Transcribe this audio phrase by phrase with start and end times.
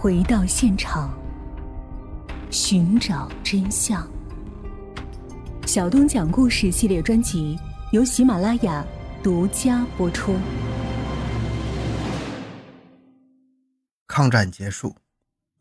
[0.00, 1.12] 回到现场，
[2.52, 4.08] 寻找真相。
[5.66, 7.58] 小东讲故事系列专辑
[7.90, 8.86] 由喜马拉雅
[9.24, 10.36] 独家播出。
[14.06, 14.94] 抗战结束，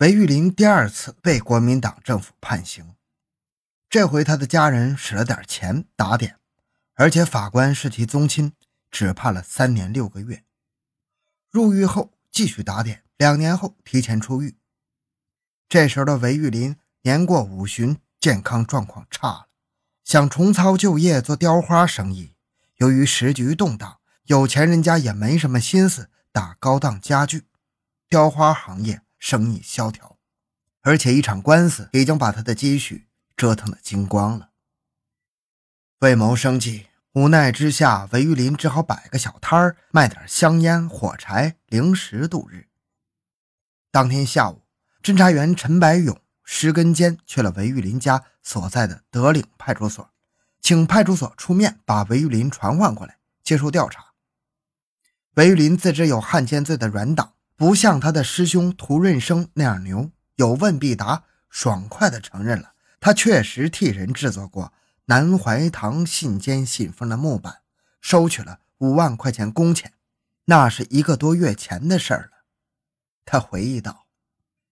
[0.02, 2.94] 韦玉林第二次被国民党政府判刑。
[3.90, 6.36] 这回他的家人使了点钱打点，
[6.94, 8.54] 而且法官是其宗亲，
[8.92, 10.44] 只判了三年六个月。
[11.50, 14.58] 入狱后继续打点，两年后提前出狱。
[15.68, 19.48] 这时候的韦玉林年过五旬，健康状况差了，
[20.04, 22.34] 想重操旧业做雕花生意。
[22.78, 27.46] 由于时局动荡，有钱人家也没什么心思打高档家具。
[28.08, 30.18] 雕花行业生意萧条，
[30.82, 34.52] 而且一场官司已经把他的积蓄折腾的精光了。
[36.00, 42.68] 为谋生计，无奈之下，韦玉林只好摆个小摊儿，卖点香烟、火柴、零食度日。
[43.92, 44.62] 当天下午，
[45.02, 50.10] 侦查员陈白勇石根坚去了韦玉林家所在的德岭派出所，
[50.62, 54.08] 请派出所出面把韦玉林传唤过来接受调查。
[55.36, 57.34] 韦玉林自知有汉奸罪的软党。
[57.60, 64.72] 不像他的师兄涂润生那样牛，有问必答，爽快地承认了他确实替人制作过
[65.06, 67.62] 南怀堂信笺信封的木板，
[68.00, 69.94] 收取了五万块钱工钱，
[70.46, 72.37] 那是一个多月前的事儿了。
[73.28, 74.08] 他回忆道：“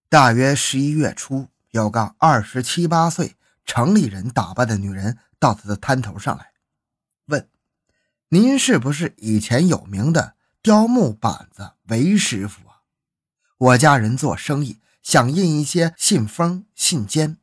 [0.08, 6.52] 大约十一月初，有个二十七八岁城里人打扮的女人到他的摊头上来，
[7.26, 7.50] 问
[8.30, 12.80] ：‘您是不是以前有名的雕木板子韦师傅啊？’”
[13.58, 17.36] 我家人做生意，想印一些信封、信笺，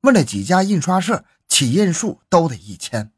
[0.00, 3.12] 问了几家印刷社，起印数都得一千。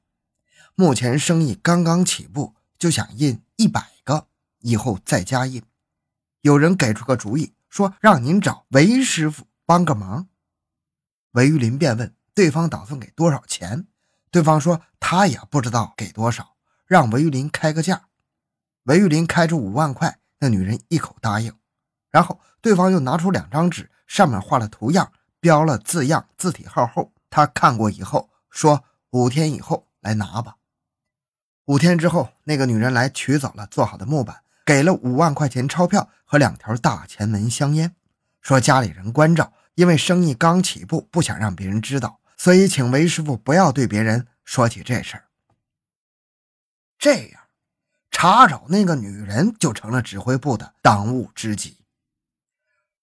[0.75, 4.29] 目前生意刚刚起步，就想印一百个，
[4.61, 5.63] 以后再加印。
[6.49, 10.29] 有人给出个主意，说让您找韦师傅帮个忙。
[11.33, 13.87] 韦玉林便问对方打算给多少钱，
[14.31, 16.57] 对方说他也不知道给多少，
[16.87, 18.09] 让韦玉林开个价。
[18.85, 21.53] 韦玉林开出五万块，那女人一口答应。
[22.11, 28.83] 然后对方又拿出两张纸，上面画了图样，标了字样、字体号后，他看过以后说
[29.13, 30.57] ：“五天以后来拿吧。”
[31.69, 37.97] 五天之后，那个女人来取走了做好的木板，给了五万块钱钞票和两条大前门香烟，
[38.43, 45.25] 说家里人关照，因为生意刚起步，不想让别人知道，所以请韦师傅不要对别人说起这事儿。
[46.99, 47.41] 这样，
[48.11, 51.79] 查找那个女人就成了指挥部的当务之急。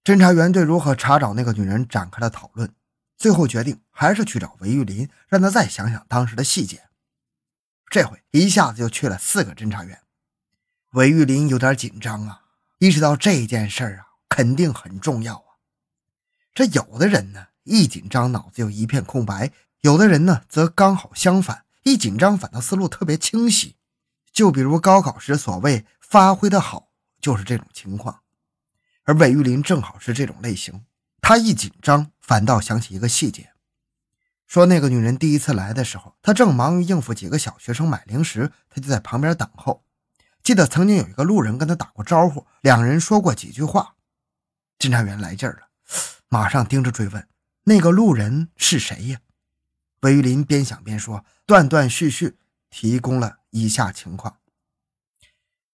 [0.04, 2.72] 侦查员对如何查找那个女人展开了讨论，
[3.18, 6.84] 最后决定还是去找韦玉林，让他再想想当时的细节。
[7.90, 10.00] 这回一下子就去了四个侦查员。
[10.96, 12.44] 韦玉林有点紧张啊，
[12.80, 15.60] 意识到这件事儿啊肯定很重要啊。
[16.54, 19.52] 这有的人呢一紧张脑子就一片空白，
[19.82, 23.76] 有的人呢则刚好相反，一紧张反倒思路特别清晰。
[24.32, 26.88] 就比如高考时所谓发挥的好，
[27.20, 28.22] 就是这种情况。
[29.04, 30.86] 而韦玉林正好是这种类型，
[31.20, 33.52] 他一紧张，反倒想起一个细节，
[34.48, 39.85] 说那个女人第一次来的时候，他正忙于应付几个小学生买零食，他就在旁边等候。
[40.46, 43.96] 记得曾经有一个路人跟他打过招呼，两人说过几句话。
[44.78, 45.70] 侦查员来劲儿了，
[46.30, 47.28] 马上盯着追问
[47.66, 49.22] ：“那个路人是谁呀？”
[50.02, 52.38] 韦玉林边想边说，断断续续
[52.70, 54.38] 提供了以下情况。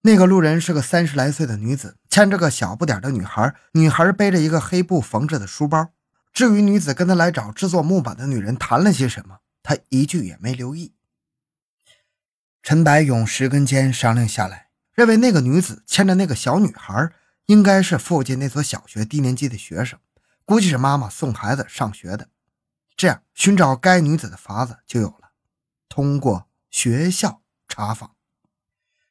[0.04, 5.90] 那个路人是个三十来岁的女子，牵着个小不点的女孩，女孩背着一个黑布缝制的书包。
[6.32, 10.94] 至于女子跟他来找制作木板的女人谈了些什么，他一句也没留意。
[12.64, 17.12] 陈白勇十根间商量下来，认为那个女子牵着那个小女孩，
[17.48, 19.98] 应该是附近那所小学低年级的学生，
[20.46, 22.30] 估计是妈妈送孩子上学的。
[22.96, 25.32] 这样寻找该女子的法子就有了，
[25.90, 28.12] 通过学校查访。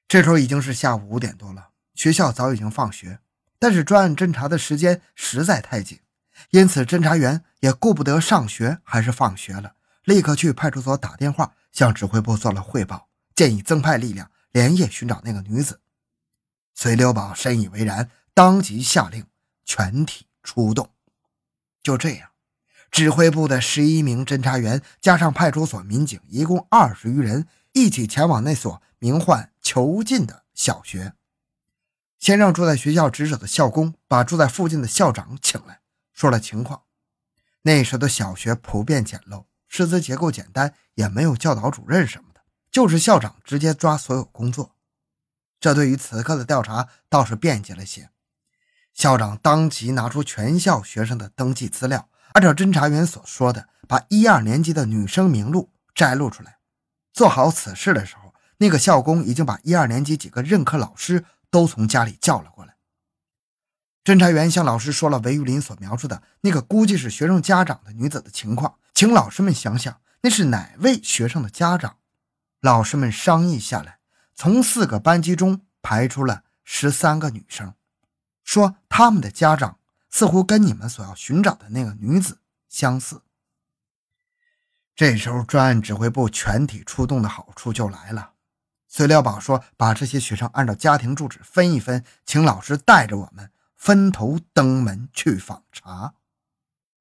[0.06, 3.19] 这时候已经是下午五点多了，学校早已经放学，
[3.59, 5.99] 但是专案侦查的时间实在太紧，
[6.50, 9.75] 因此侦查员也顾不得上学还是放学了，
[10.05, 13.08] 立刻去派出所打电话向指挥部做了汇报，
[13.40, 15.81] 建议增派力量，连夜寻找那个女子。
[16.75, 19.25] 隋留宝深以为然，当即下令
[19.64, 20.90] 全体出动。
[21.82, 22.32] 就这样，
[22.90, 29.50] 指挥部的十一名侦查员加上派出所民警，一共二十余人，一起前往那所名唤。
[29.62, 31.14] 囚禁的小学，
[32.19, 35.81] 先让住在学校值守的校工把住在附近的校长请来，
[36.12, 36.82] 说了情况。
[37.62, 42.30] 那时的小学普遍简陋，师资结构简单，也没有教导主任什么，
[42.70, 44.75] 就是校长直接抓所有工作。
[45.58, 48.11] 这对于此刻的调查倒是便捷了些。
[48.94, 56.58] 校长当即拿出全校学生的登记资料，按照侦查员所说的，把一二年级的女生名录摘录出来。
[57.12, 62.76] 做好此事的时候，那个校工已经把一二年级几个任课老师都从家里叫了过来。
[64.02, 71.96] 侦查员向老师说了韦玉林所描述的那个估计是学生家长的女子的情况，请老师们想想那是哪位学生的家长。
[72.61, 73.99] 老师们商议下来，
[74.35, 77.75] 从四个班级中排出了十三个女生，
[78.45, 79.79] 说他们的家长
[80.11, 83.23] 似乎跟你们所要寻找的那个女子相似。
[84.95, 88.33] 这时候，专案指挥部全体出动的好处就来了。
[88.87, 96.15] 随料宝说：“把这些学生按照家庭住址分一分，请老师带着我们分头登门去访查。”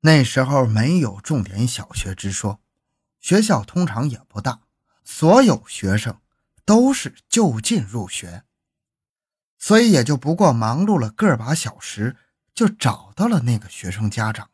[0.02, 2.62] 那时候没有重点小学之说，
[3.20, 4.62] 学校通常也不大，
[5.12, 6.22] 所有学生
[6.64, 8.44] 都是就近入学，
[9.58, 12.16] 所以也就不过忙碌了个把小时，
[12.54, 14.52] 就找到了那个学生家长。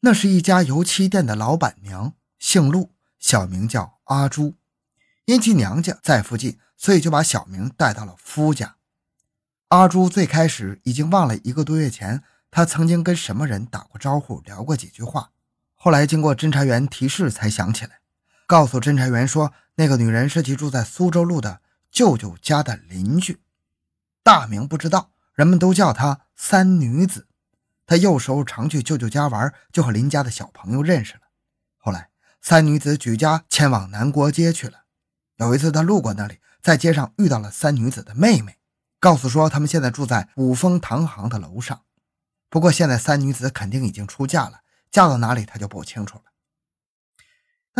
[0.00, 4.56] 那是一家油漆店的老板娘，姓陆，小名叫阿朱。
[5.26, 8.76] 因其娘家在附近，所以就把小明带到了夫家。
[9.68, 15.30] 阿朱最开始已经忘了一个多月前，他曾经跟什么人打过招呼，聊过几句话。
[15.76, 18.00] 后来经过侦查员提示，才想起来，
[18.50, 23.38] 告诉侦查员说，那个女人是其住在苏州路的舅舅家的邻居，
[24.24, 27.28] 大名不知道，人们都叫她三女子。
[27.86, 31.20] 他幼时候常去舅舅家玩，就和邻家的小朋友认识了。
[31.78, 32.08] 后来，
[32.42, 34.80] 三女子举家迁往南国街去了。
[35.36, 38.58] 有一次，他路过那里，在街上遇到了三女子的妹妹，
[38.98, 41.82] 告诉说他们现在住在五丰堂行的楼上。
[42.48, 46.24] 不过，现在三女子肯定已经出嫁了，嫁到哪里他就不清楚了。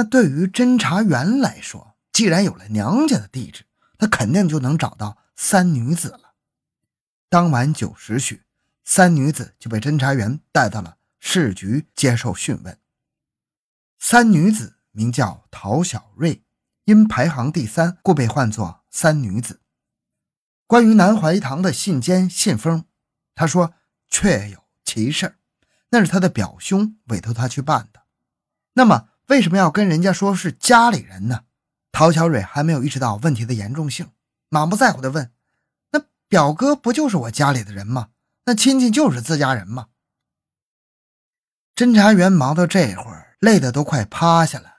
[0.00, 3.67] 那对于侦查员来说，既然有了娘家的地址，
[3.99, 6.32] 他肯定就能找到三女子了。
[7.29, 8.44] 当晚九时许。
[8.82, 12.79] 三女子就被侦查员带到了市局接受讯问。
[13.99, 16.43] 三女子名叫陶小瑞，
[16.87, 19.61] 因排行第三，故被唤作三女子。
[20.67, 22.87] 关于南怀堂的信笺信封，
[23.35, 23.75] 他说
[24.08, 25.37] 确有其事，
[25.91, 28.00] 那是他的表兄委托他去办的。
[28.73, 31.44] 那么为什么要跟人家说是家里人呢？
[31.92, 34.10] 陶小蕊还没有意识到问题的严重性，
[34.48, 35.30] 满不在乎地问
[35.92, 38.08] ：“那表哥不就是我家里的人吗？”
[38.46, 39.86] 那亲戚就是自家人吗。
[41.76, 44.78] 侦查员忙到这会儿，累得都快趴下了。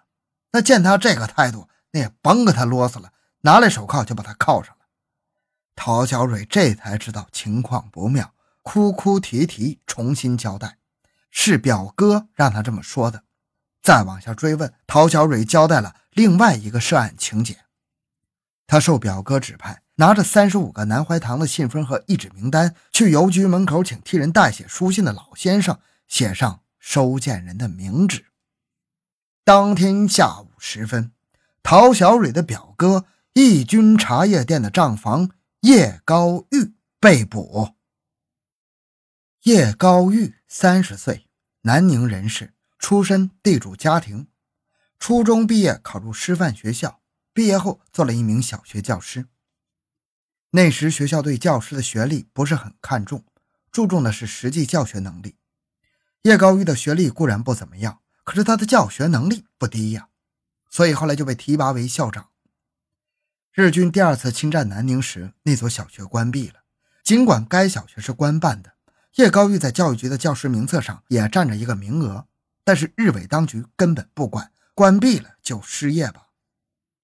[0.51, 4.85] 那见他这个态度，那也甭跟他啰嗦了，拿来手铐就把他铐上了。
[5.77, 8.33] 陶小蕊这才知道情况不妙，
[8.63, 10.77] 哭哭啼啼，重新交代，
[11.29, 13.23] 是表哥让他这么说的。
[13.81, 17.57] 再往下追问，陶小蕊交代了另外一个涉案情节，
[18.67, 19.81] 他受表哥指派。
[19.95, 28.25] 拿着三十五个南怀堂的信封和一纸名单，去邮局门口请替人代写书信的老先生写上收件人的名字。
[29.43, 31.11] 当天下午时分，
[31.61, 35.29] 陶小蕊的表哥义军茶叶店的账房
[35.59, 37.75] 叶高玉被捕。
[39.43, 41.27] 叶高玉三十岁，
[41.61, 44.27] 南宁人士，出身地主家庭，
[44.99, 46.99] 初中毕业考入师范学校，
[47.31, 49.27] 毕业后做了一名小学教师。
[50.49, 53.23] 那时学校对教师的学历不是很看重，
[53.71, 55.37] 注重的是实际教学能力。
[56.23, 60.09] 叶高玉的学历固然不怎么样，可是他的教学能力不低呀，
[60.67, 62.29] 所以后来就被提拔为校长。
[63.53, 66.63] 日军第二次侵占南宁时，那所小学关闭了。
[67.03, 68.73] 尽管该小学是官办的，
[69.15, 72.27] 叶高玉在教育局的教师名册上也占着一个名额，
[72.63, 76.27] 但是日伪当局根本不管，关闭了就失业吧。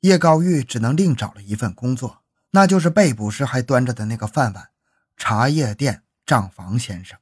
[0.02, 2.24] 叶高玉只能另找了一份工作。
[2.52, 4.70] 那就是被捕时还端着的那个饭碗，
[5.18, 7.20] 茶叶店账房先生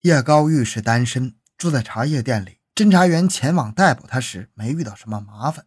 [0.00, 2.58] 叶高玉是单身，住在茶叶店里。
[2.74, 5.66] 侦查员前往逮捕他时，没遇到什么麻烦，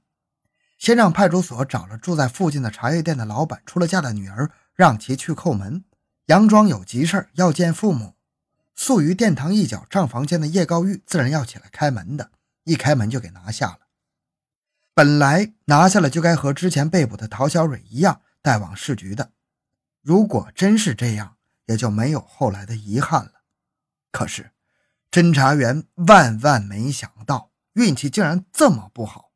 [0.80, 5.86] 先让派出所找了住在附近的茶叶店的老板出了嫁的女儿，让其去叩门，
[6.26, 8.16] 佯装有急事要见父母。
[8.76, 12.32] 宿于殿堂一角账房间的叶高玉自然要起来开门的，
[12.64, 13.80] 一开门就给拿下了。
[14.94, 19.32] 本来拿下了就该和之前被捕的陶小蕊一样带往市局的，
[20.02, 23.44] 如果真是这样，也就没有后来的遗憾了。
[24.12, 24.52] 可是，
[25.10, 29.32] 侦查员万万没想到，运气竟然这么不好，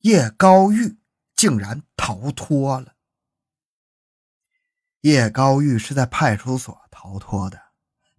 [0.00, 0.98] 叶高玉
[1.34, 2.94] 竟然逃脱了。
[5.00, 7.60] 叶高玉是在派出所逃脱的，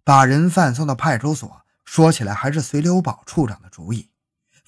[0.04, 4.10] 把人犯送到派出所，说起来还是随留宝处长的主意。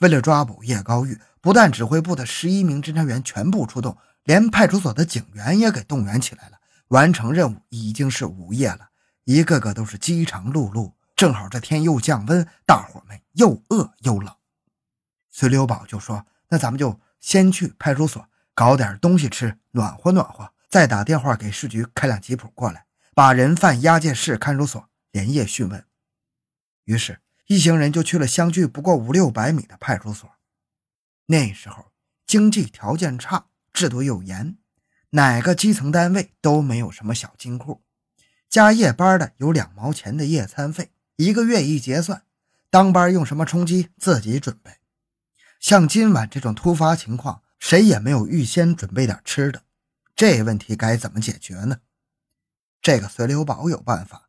[0.00, 1.20] 为了抓捕叶高玉。
[1.38, 6.58] 不但指挥部的十一名侦查员全部出动，连派出所的警员也给动员起来了。
[6.88, 8.88] 完成任务已经是午夜了，
[9.22, 10.90] 一个个都是饥肠辘辘。
[11.14, 14.34] 正好这天又降温，大伙们又饿又冷。
[15.30, 25.86] 随刘宝就说：“那咱们就先去派出所搞点东西吃，暖和暖和，再打电话给市局开辆吉普过来，把人犯押进市看守所连夜讯问。”
[26.84, 30.30] 于是，一行人就去了相距不过五六百米的派出所。
[31.24, 31.90] 那时候
[32.26, 34.58] 经济条件差，制度又严，
[35.10, 37.82] 哪个基层单位都没有什么小金库，
[38.50, 40.92] 加夜班的有两毛钱的夜餐费。
[41.16, 42.24] 一个月一结算，
[42.68, 44.72] 当班用什么充饥自己准备。
[45.58, 49.62] 像今晚这种突发情况，谁也没有预先准备点吃的，
[50.14, 51.80] 这问题该怎么解决呢？
[52.82, 54.25] 这个随刘宝有办法。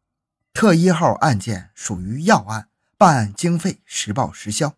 [0.58, 4.74] 特一号案件属于要案，办案经费实报实销。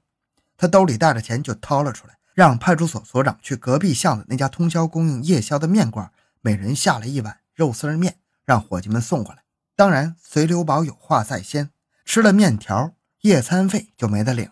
[0.57, 9.43] 他兜里带着钱就掏了出来，让派出所所长去隔壁巷子那家通宵供应夜宵的面馆，每人下了一碗肉丝面，让伙计们送过来。
[9.77, 11.69] 当然，随刘宝有话在先。
[12.03, 14.51] 吃了面条，夜餐费就没得领。